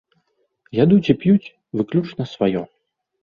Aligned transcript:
Ядуць 0.83 1.11
і 1.13 1.15
п'юць 1.25 1.51
выключна 1.81 2.27
сваё. 2.33 2.63